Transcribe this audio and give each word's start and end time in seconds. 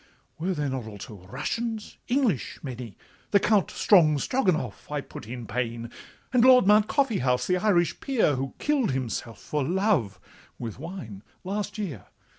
Were 0.39 0.55
there 0.55 0.67
not 0.67 0.87
also 0.87 1.27
Russians, 1.27 1.97
English, 2.07 2.57
many? 2.63 2.97
The 3.29 3.39
Count 3.39 3.67
Strongstroganoff 3.67 4.89
I 4.91 4.99
put 5.01 5.27
in 5.27 5.45
pain, 5.45 5.91
And 6.33 6.43
Lord 6.43 6.65
Mount 6.65 6.87
Coffeehouse, 6.87 7.45
the 7.45 7.57
Irish 7.57 7.99
peer, 7.99 8.33
Who 8.33 8.55
kill'd 8.57 8.93
himself 8.93 9.39
for 9.39 9.63
love 9.63 10.19
(with 10.57 10.79
wine) 10.79 11.21
last 11.43 11.77
year. 11.77 12.07